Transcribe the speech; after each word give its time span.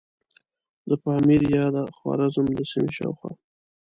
د 0.89 0.91
پامیر 1.03 1.41
یا 1.55 1.65
د 1.75 1.77
خوارزم 1.97 2.45
د 2.57 2.59
سیمې 2.71 2.91
شاوخوا. 2.97 3.31